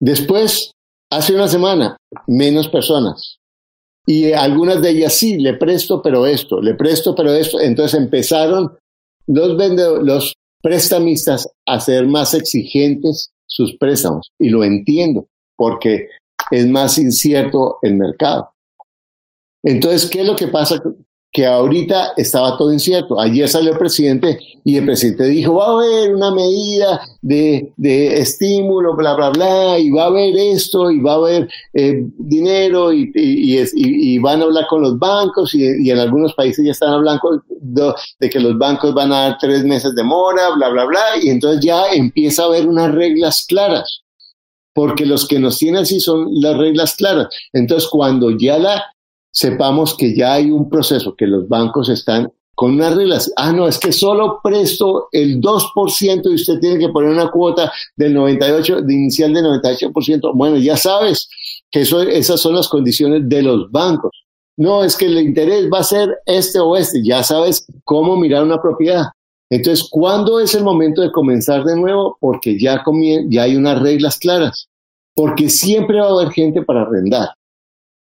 [0.00, 0.72] Después,
[1.10, 1.96] hace una semana,
[2.26, 3.38] menos personas.
[4.06, 7.58] Y algunas de ellas sí, le presto, pero esto, le presto, pero esto.
[7.58, 8.76] Entonces empezaron
[9.26, 14.32] los vendedores, los prestamistas a ser más exigentes sus préstamos.
[14.38, 16.08] Y lo entiendo, porque
[16.50, 18.50] es más incierto el mercado.
[19.62, 20.82] Entonces, ¿qué es lo que pasa
[21.34, 23.20] que ahorita estaba todo incierto.
[23.20, 28.20] Ayer salió el presidente y el presidente dijo, va a haber una medida de, de
[28.20, 32.92] estímulo, bla, bla, bla, y va a haber esto, y va a haber eh, dinero,
[32.92, 37.42] y, y, van a hablar con los bancos, y, en algunos países ya están hablando
[37.48, 41.30] de, que los bancos van a dar tres meses de mora, bla, bla, bla, y
[41.30, 44.02] entonces ya empieza a haber unas reglas claras
[44.72, 47.28] porque los que nos tienen así son las reglas claras.
[47.52, 48.93] Entonces, cuando ya la
[49.34, 53.32] sepamos que ya hay un proceso, que los bancos están con unas reglas.
[53.36, 57.72] Ah, no, es que solo presto el 2% y usted tiene que poner una cuota
[57.96, 60.32] del 98, de inicial del 98%.
[60.34, 61.28] Bueno, ya sabes
[61.70, 64.12] que eso, esas son las condiciones de los bancos.
[64.56, 67.02] No, es que el interés va a ser este o este.
[67.02, 69.06] Ya sabes cómo mirar una propiedad.
[69.50, 72.16] Entonces, ¿cuándo es el momento de comenzar de nuevo?
[72.20, 72.82] Porque ya,
[73.28, 74.68] ya hay unas reglas claras.
[75.16, 77.30] Porque siempre va a haber gente para arrendar.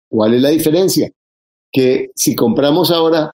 [0.10, 1.12] ¿Cuál es la diferencia?
[1.72, 3.32] Que si compramos ahora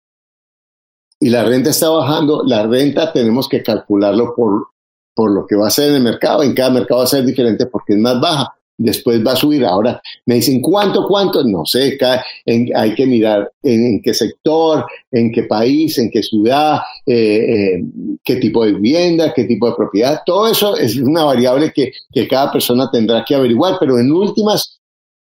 [1.19, 4.67] y la renta está bajando, la renta tenemos que calcularlo por,
[5.15, 6.43] por lo que va a ser en el mercado.
[6.43, 8.53] En cada mercado va a ser diferente porque es más baja.
[8.75, 9.63] Después va a subir.
[9.63, 11.43] Ahora me dicen, ¿cuánto, cuánto?
[11.43, 11.97] No sé,
[12.45, 17.83] hay que mirar en, qué sector, en qué país, en qué ciudad, eh, eh,
[18.23, 20.21] qué tipo de vivienda, qué tipo de propiedad.
[20.25, 24.81] Todo eso es una variable que, que cada persona tendrá que averiguar, pero en últimas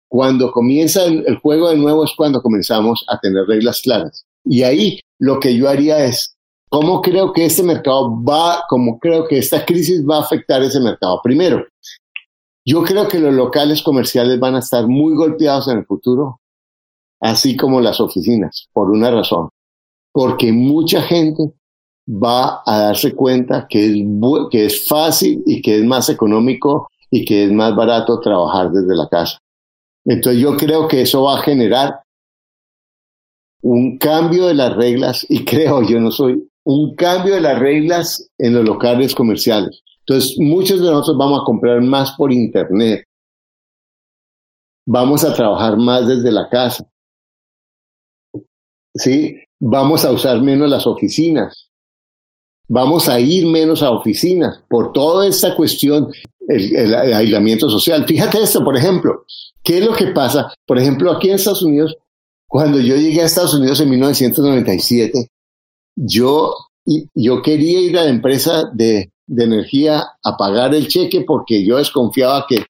[0.09, 4.25] cuando comienza el, juego de nuevo es cuando comenzamos a tener reglas claras.
[4.43, 6.35] Y ahí lo que yo haría es,
[6.69, 10.79] ¿cómo creo que este mercado va, cómo creo que esta crisis va a afectar ese
[10.79, 11.21] mercado?
[11.23, 11.63] Primero,
[12.65, 16.41] yo creo que los locales comerciales van a estar muy golpeados en el futuro,
[17.19, 19.49] así como las oficinas, por una razón.
[20.11, 21.53] Porque mucha gente
[22.09, 24.03] va a darse cuenta que
[24.51, 29.07] es, fácil y que es más económico y que es más barato trabajar desde la
[29.07, 29.39] casa.
[30.09, 32.01] Entonces yo creo que eso va a generar
[33.61, 38.29] un cambio de las reglas, y creo, yo no soy, un cambio de las reglas
[38.39, 39.83] en los locales comerciales.
[39.99, 43.03] Entonces muchos de nosotros vamos a comprar más por Internet.
[44.87, 46.89] Vamos a trabajar más desde la casa.
[48.95, 49.35] ¿Sí?
[49.59, 51.68] Vamos a usar menos las oficinas.
[52.71, 56.11] Vamos a ir menos a oficinas por toda esta cuestión
[56.47, 58.05] el, aislamiento social.
[58.05, 59.25] Fíjate esto, por ejemplo,
[59.63, 60.53] ¿qué es lo que pasa?
[60.67, 61.97] Por ejemplo, aquí en Estados Unidos,
[62.47, 65.29] cuando yo llegué a Estados Unidos en 1997,
[65.95, 66.53] yo,
[67.15, 71.77] yo quería ir a la empresa de, de energía a pagar el cheque porque yo
[71.77, 72.65] desconfiaba que,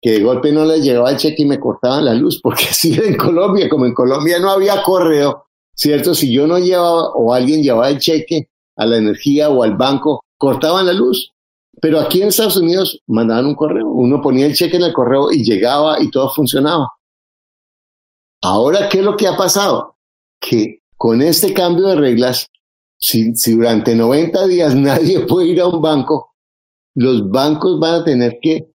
[0.00, 2.94] que de golpe no les llegaba el cheque y me cortaban la luz, porque así
[2.94, 6.14] era en Colombia, como en Colombia no había correo, ¿cierto?
[6.14, 8.49] Si yo no llevaba o alguien llevaba el cheque
[8.80, 11.32] a la energía o al banco, cortaban la luz.
[11.80, 15.30] Pero aquí en Estados Unidos mandaban un correo, uno ponía el cheque en el correo
[15.30, 16.88] y llegaba y todo funcionaba.
[18.42, 19.96] Ahora, ¿qué es lo que ha pasado?
[20.40, 22.48] Que con este cambio de reglas,
[22.98, 26.32] si, durante 90 días nadie puede ir a un banco,
[26.94, 28.70] los bancos van a tener que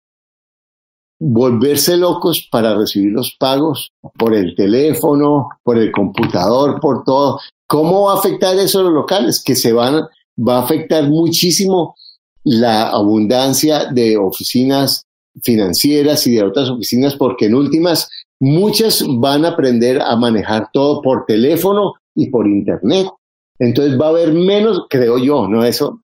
[1.18, 7.40] volverse locos para recibir los pagos por el teléfono, por el computador, por todo.
[7.66, 9.42] ¿Cómo va a afectar eso a los locales?
[9.42, 11.96] Que se van, va a afectar muchísimo
[12.44, 15.06] la abundancia de oficinas
[15.42, 18.08] financieras y de otras oficinas, porque en últimas
[18.40, 23.08] muchas van a aprender a manejar todo por teléfono y por internet.
[23.58, 26.02] Entonces va a haber menos, creo yo, no eso,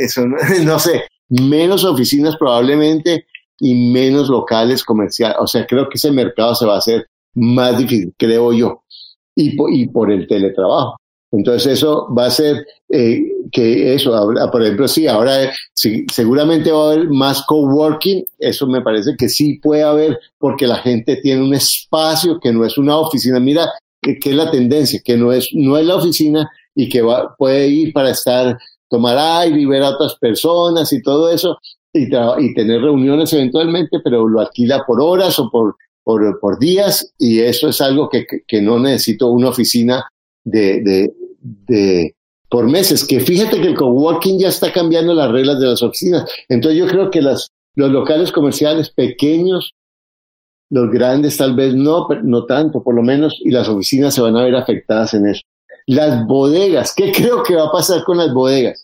[0.00, 0.26] eso
[0.64, 3.26] no, sé, menos oficinas probablemente
[3.58, 5.36] y menos locales comerciales.
[5.40, 8.82] O sea, creo que ese mercado se va a hacer más difícil, creo yo,
[9.38, 10.96] y y por el teletrabajo.
[11.30, 13.22] Entonces eso va a ser eh,
[13.52, 14.12] que eso,
[14.50, 19.28] por ejemplo, sí, ahora sí, seguramente va a haber más coworking, eso me parece que
[19.28, 23.38] sí puede haber porque la gente tiene un espacio que no es una oficina.
[23.40, 23.68] Mira,
[24.00, 27.68] que, es la tendencia, que no es, no es la oficina y que va, puede
[27.68, 31.58] ir para estar, tomar aire y ver a otras personas y todo eso
[31.92, 35.76] y, y tener reuniones eventualmente, pero lo alquila por horas o por,
[36.40, 40.06] por, días y eso es algo que, que, no necesito una oficina
[40.42, 42.14] de, de,
[42.48, 46.24] por meses, que fíjate que el coworking ya está cambiando las reglas de las oficinas.
[46.48, 49.74] Entonces yo creo que las, los locales comerciales pequeños,
[50.70, 54.22] los grandes tal vez no, pero no tanto, por lo menos, y las oficinas se
[54.22, 55.42] van a ver afectadas en eso.
[55.86, 58.82] Las bodegas, ¿qué creo que va a pasar con las bodegas?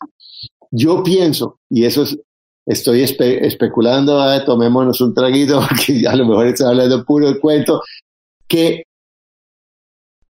[0.70, 2.18] Yo pienso, y eso es,
[2.66, 7.82] estoy especulando, tomémonos un traguito, porque a lo mejor está hablando puro el cuento,
[8.48, 8.84] que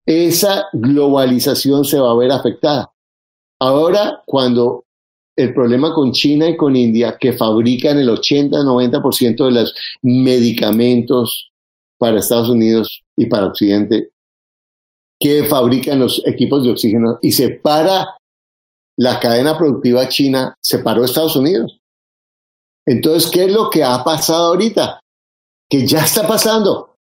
[0.07, 2.93] esa globalización se va a ver afectada.
[3.61, 4.85] Ahora, cuando
[5.37, 11.51] el problema con China y con India, que fabrican el 80-90% de los medicamentos
[11.99, 14.11] para Estados Unidos y para Occidente,
[15.19, 18.17] que fabrican los equipos de oxígeno y se para
[18.97, 21.81] la cadena productiva china, se paró Estados Unidos.
[22.87, 25.01] Entonces, ¿qué es lo que ha pasado ahorita?
[25.69, 26.95] Que ya está pasando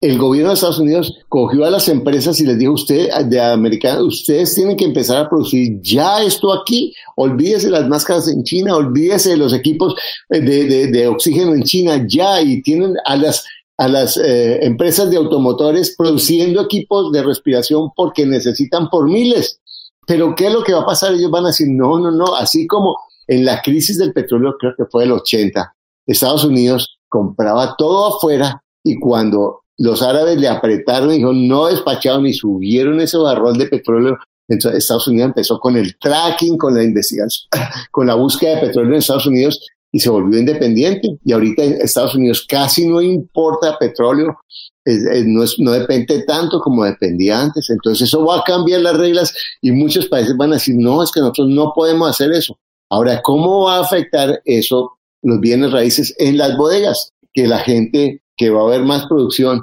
[0.00, 4.20] el gobierno de Estados Unidos cogió a las empresas y les dijo, usted, de americanos,
[4.20, 9.30] ustedes tienen que empezar a producir ya esto aquí, olvídese las máscaras en China, olvídese
[9.30, 9.94] de los equipos
[10.30, 13.44] eh, de, oxígeno en China ya, y tienen a las,
[13.76, 19.60] a las eh, empresas de automotores produciendo equipos de respiración porque necesitan por miles.
[20.06, 21.12] Pero ¿qué es lo que va a pasar?
[21.12, 22.96] Ellos van a decir, no, no, no, así como
[23.30, 25.72] en la crisis del petróleo, creo que fue el 80,
[26.04, 32.26] Estados Unidos compraba todo afuera y cuando los árabes le apretaron y dijo, no despacharon
[32.26, 34.18] y subieron ese barrón de petróleo.
[34.48, 37.48] Entonces Estados Unidos empezó con el tracking, con la investigación,
[37.92, 41.16] con la búsqueda de petróleo en Estados Unidos y se volvió independiente.
[41.24, 44.36] Y ahorita Estados Unidos casi no importa petróleo,
[44.84, 47.70] no depende tanto como dependía antes.
[47.70, 51.12] Entonces eso va a cambiar las reglas y muchos países van a decir, no, es
[51.12, 52.58] que nosotros no podemos hacer eso.
[52.90, 57.12] Ahora, ¿cómo va a afectar eso los bienes raíces en las bodegas?
[57.32, 59.62] Que la gente que va a haber más producción,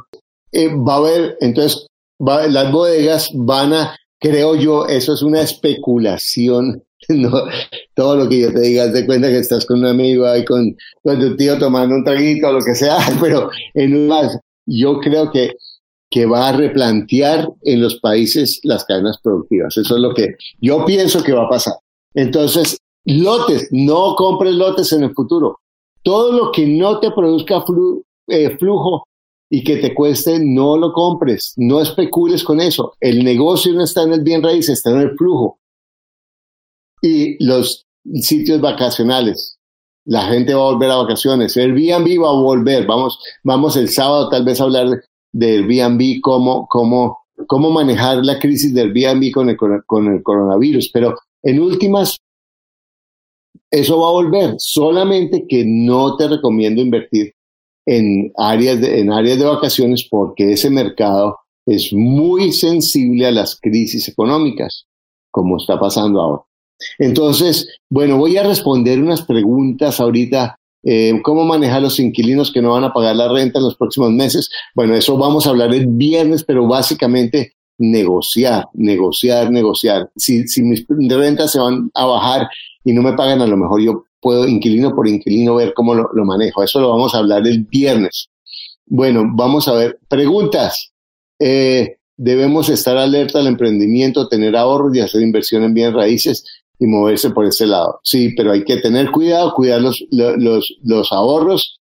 [0.52, 1.88] eh, va a haber, entonces,
[2.20, 6.84] las bodegas van a, creo yo, eso es una especulación.
[7.10, 7.32] No,
[7.94, 10.76] todo lo que yo te diga, te cuenta que estás con un amigo ahí con,
[11.04, 15.00] con tu tío tomando un traguito o lo que sea, pero en un más, yo
[15.00, 15.56] creo que,
[16.10, 19.78] que va a replantear en los países las cadenas productivas.
[19.78, 21.76] Eso es lo que yo pienso que va a pasar.
[22.16, 25.60] Entonces, lotes, no compres lotes en el futuro.
[26.04, 27.64] Todo lo que no te produzca
[28.28, 29.04] eh, flujo
[29.50, 32.94] y que te cueste, no lo compres, no especules con eso.
[33.00, 35.60] El negocio no está en el bien raíz, está en el flujo.
[37.02, 37.86] Y los
[38.22, 39.58] sitios vacacionales,
[40.06, 43.90] la gente va a volver a vacaciones, el Airbnb va a volver, vamos, vamos el
[43.90, 45.02] sábado tal vez a hablar
[45.34, 50.90] del Airbnb, cómo, cómo, cómo manejar la crisis del Airbnb con el, con el coronavirus,
[50.94, 52.18] pero en últimas,
[53.72, 57.34] eso va a volver, solamente que no te recomiendo invertir
[57.86, 63.60] en áreas de, en áreas de vacaciones porque ese mercado es muy sensible a las
[63.60, 64.86] crisis económicas,
[65.32, 66.44] como está pasando ahora.
[67.00, 70.58] Entonces, bueno, voy a responder unas preguntas ahorita.
[70.84, 74.12] Eh, ¿Cómo manejar los inquilinos que no van a pagar la renta en los próximos
[74.12, 74.50] meses?
[74.76, 80.10] Bueno, eso vamos a hablar el viernes, pero básicamente negociar, negociar, negociar.
[80.16, 82.48] Si, si mis rentas se van a bajar
[82.88, 86.08] y no me pagan, a lo mejor yo puedo inquilino por inquilino ver cómo lo,
[86.24, 86.64] manejo.
[86.64, 88.30] Eso lo vamos a hablar el viernes.
[88.86, 90.00] Bueno, vamos a ver.
[90.08, 90.94] Preguntas.
[91.38, 96.46] Eh, debemos estar alerta al emprendimiento, tener ahorros y hacer inversión en bienes raíces
[96.80, 98.00] y moverse por ese lado.
[98.04, 101.82] Sí, pero hay que tener cuidado, cuidar los, los, los ahorros.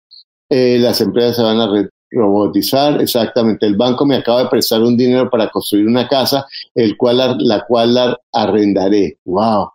[0.50, 1.70] Eh, las empresas se van a
[2.10, 3.00] robotizar.
[3.00, 3.68] Exactamente.
[3.68, 7.64] El banco me acaba de prestar un dinero para construir una casa, el cual la
[7.68, 9.20] cual la arrendaré.
[9.24, 9.75] Wow.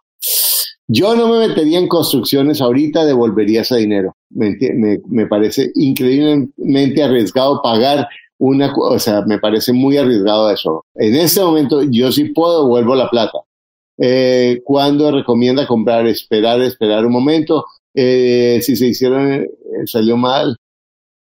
[0.93, 4.17] Yo no me metería en construcciones ahorita, devolvería ese dinero.
[4.29, 4.57] Me,
[5.07, 10.85] me, parece increíblemente arriesgado pagar una, o sea, me parece muy arriesgado eso.
[10.97, 13.39] En este momento yo sí puedo, devuelvo la plata.
[13.99, 16.09] Eh, ¿Cuándo recomienda comprar?
[16.09, 17.67] Esperar, esperar un momento.
[17.95, 19.47] Eh, si se hicieron, eh,
[19.85, 20.57] salió mal.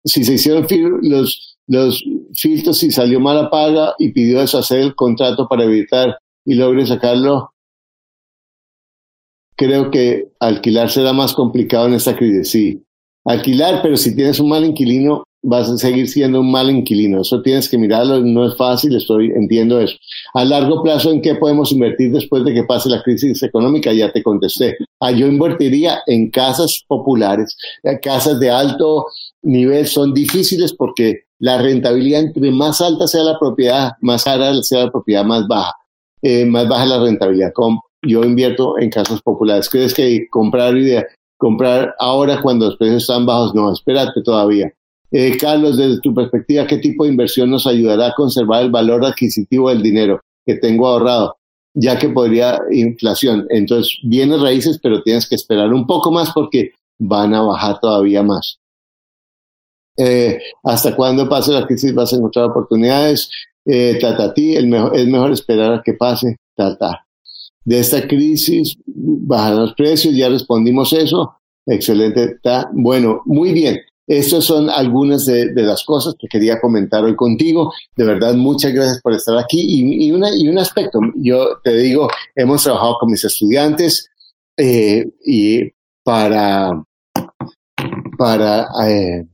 [0.03, 0.65] Si se hicieron
[1.03, 2.03] los, los
[2.33, 6.87] filtros y salió mal la paga y pidió deshacer el contrato para evitar y logre
[6.87, 7.51] sacarlo,
[9.59, 12.49] creo que alquilar será más complicado en esta crisis.
[12.49, 12.81] Sí,
[13.25, 17.21] alquilar, pero si tienes un mal inquilino, vas a seguir siendo un mal inquilino.
[17.21, 19.97] Eso tienes que mirarlo, no es fácil, estoy entiendo eso.
[20.33, 23.91] A largo plazo, ¿en qué podemos invertir después de que pase la crisis económica?
[23.91, 24.77] Ya te contesté.
[25.01, 27.57] Ah, yo invertiría en casas populares,
[28.01, 29.07] casas de alto
[29.41, 34.85] nivel son difíciles porque la rentabilidad entre más alta sea la propiedad, más cara sea
[34.85, 35.73] la propiedad, más baja.
[36.21, 37.51] Eh, más baja la rentabilidad
[38.01, 39.69] yo invierto en casas populares.
[39.69, 41.05] ¿Crees que comprar idea,
[41.37, 43.53] comprar ahora cuando los precios están bajos?
[43.55, 44.73] No, espérate todavía.
[45.11, 49.03] Eh, Carlos, desde tu perspectiva, ¿qué tipo de inversión nos ayudará a conservar el valor
[49.05, 51.39] adquisitivo del dinero que tengo ahorrado?
[51.73, 53.45] ya que podría inflación.
[53.49, 58.23] Entonces, bienes raíces, pero tienes que esperar un poco más porque van a bajar todavía
[58.23, 58.59] más.
[59.97, 63.29] Eh, hasta cuando pase la crisis vas a encontrar oportunidades.
[63.65, 63.99] Eh,
[64.33, 66.37] ti, el mejor, es mejor esperar a que pase.
[66.55, 67.05] Tata.
[67.65, 71.35] De esta crisis bajan los precios, ya respondimos eso.
[71.65, 72.23] Excelente.
[72.23, 73.79] Está bueno, muy bien.
[74.07, 77.71] Estas son algunas de, las cosas que quería comentar hoy contigo.
[77.95, 79.63] De verdad, muchas gracias por estar aquí.
[79.67, 84.09] Y, una, y un aspecto, yo te digo, hemos trabajado con mis estudiantes
[84.57, 85.69] eh, y
[86.03, 86.83] para,
[88.17, 89.27] para eh,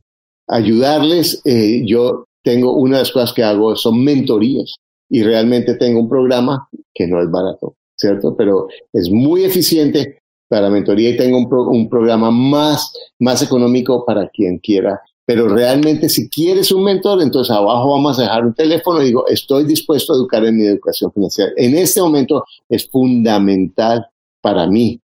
[0.47, 4.75] ayudarles, eh, yo tengo una de las cosas que hago son mentorías
[5.09, 8.35] y realmente tengo un programa que no es barato, ¿cierto?
[8.35, 14.59] Pero es muy eficiente para mentoría y tengo un, programa más, más económico para quien
[14.59, 15.01] quiera.
[15.25, 19.27] Pero realmente si quieres un mentor, entonces abajo vamos a dejar un teléfono y digo,
[19.27, 21.51] estoy dispuesto a educar en mi educación financiera.
[21.57, 24.05] En este momento es fundamental
[24.41, 25.01] para mí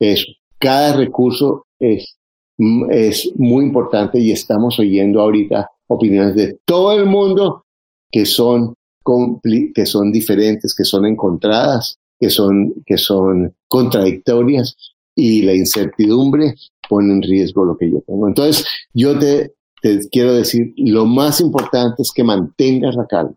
[0.00, 0.26] eso.
[0.58, 2.16] Cada recurso es
[2.90, 7.64] es muy importante y estamos oyendo ahorita opiniones de todo el mundo
[8.10, 8.74] que son,
[9.74, 14.76] que son diferentes, que son encontradas, que son, que son contradictorias
[15.16, 16.54] y la incertidumbre
[16.88, 18.28] pone en riesgo lo que yo tengo.
[18.28, 23.34] Entonces, yo te, te quiero decir, lo más importante es que mantengas la calma,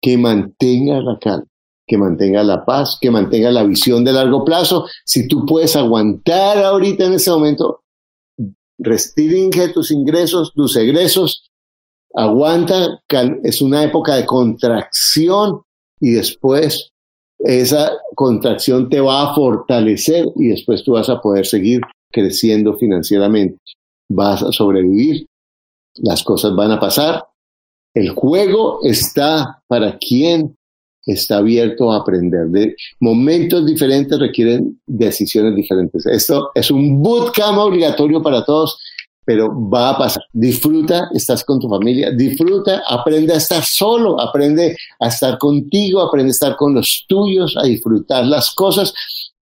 [0.00, 1.48] que mantengas la calma
[1.86, 4.86] que mantenga la paz, que mantenga la visión de largo plazo.
[5.04, 7.82] Si tú puedes aguantar ahorita en ese momento,
[8.78, 11.50] restringe tus ingresos, tus egresos,
[12.14, 13.02] aguanta,
[13.42, 15.62] es una época de contracción
[16.00, 16.93] y después
[17.38, 21.80] esa contracción te va a fortalecer y después tú vas a poder seguir
[22.10, 23.58] creciendo financieramente.
[24.08, 25.26] Vas a sobrevivir,
[25.96, 27.24] las cosas van a pasar.
[27.94, 30.56] El juego está para quien
[31.06, 32.46] está abierto a aprender.
[32.48, 36.06] De momentos diferentes requieren decisiones diferentes.
[36.06, 38.78] Esto es un bootcamp obligatorio para todos,
[39.24, 40.22] pero va a pasar.
[40.32, 46.30] Disfruta, estás con tu familia, disfruta, aprende a estar solo, aprende a estar contigo, aprende
[46.30, 48.92] a estar con los tuyos, a disfrutar las cosas.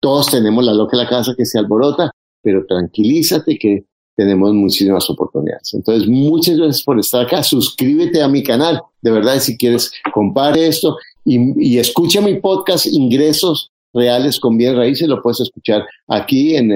[0.00, 2.10] Todos tenemos la loca en la casa que se alborota,
[2.42, 3.84] pero tranquilízate que
[4.16, 5.74] tenemos muchísimas oportunidades.
[5.74, 7.42] Entonces, muchas gracias por estar acá.
[7.42, 8.80] Suscríbete a mi canal.
[9.02, 15.08] De verdad, si quieres, compare esto y, escucha mi podcast Ingresos Reales con Bien Raíces.
[15.08, 16.70] Lo puedes escuchar aquí en,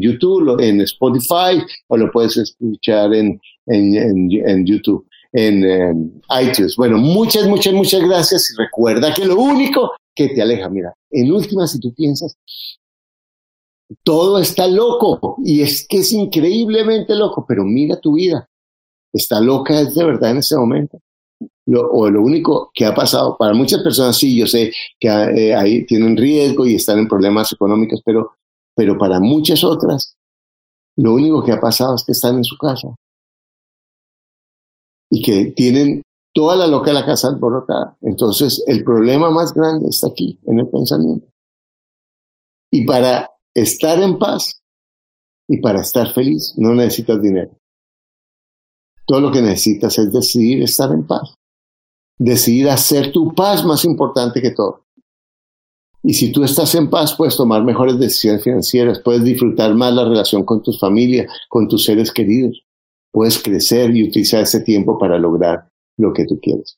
[0.00, 6.76] YouTube, en Spotify, o lo puedes escuchar en, en YouTube, en iTunes.
[6.76, 8.52] Bueno, muchas, muchas, muchas gracias.
[8.52, 12.36] Y recuerda que lo único que te aleja, mira, en última, si tú piensas,
[14.02, 18.48] todo está loco y es que es increíblemente loco, pero mira tu vida.
[19.12, 21.00] Está loca es de verdad en ese momento.
[21.72, 25.86] O lo único que ha pasado, para muchas personas sí, yo sé que eh, ahí
[25.86, 28.32] tienen riesgo y están en problemas económicos, pero,
[28.74, 30.16] pero para muchas otras,
[30.96, 32.88] lo único que ha pasado es que están en su casa
[35.10, 36.02] y que tienen
[36.32, 37.96] toda la loca de la casa alborotada.
[38.00, 41.26] Entonces, el problema más grande está aquí, en el pensamiento.
[42.70, 44.60] Y para estar en paz
[45.48, 47.50] y para estar feliz no necesitas dinero.
[49.06, 51.34] Todo lo que necesitas es decidir estar en paz.
[52.20, 54.84] Decidir hacer tu paz más importante que todo.
[56.02, 60.04] Y si tú estás en paz, puedes tomar mejores decisiones financieras, puedes disfrutar más la
[60.04, 62.62] relación con tu familia, con tus seres queridos.
[63.10, 66.76] Puedes crecer y utilizar ese tiempo para lograr lo que tú quieres.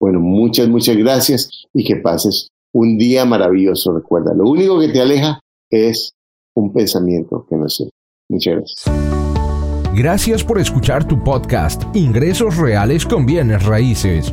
[0.00, 3.92] Bueno, muchas, muchas gracias y que pases un día maravilloso.
[3.92, 6.14] Recuerda, lo único que te aleja es
[6.54, 7.90] un pensamiento que no sé.
[8.30, 8.84] Muchas gracias.
[9.94, 14.32] Gracias por escuchar tu podcast Ingresos Reales con Bienes Raíces.